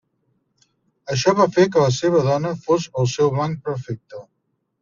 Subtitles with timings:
[1.15, 4.25] Això va fer que la seva dona fos el seu blanc perfecte.